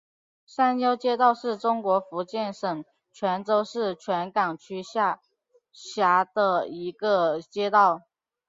[0.47, 5.21] 山腰街道是中国福建省泉州市泉港区下
[5.71, 8.01] 辖的一个街道。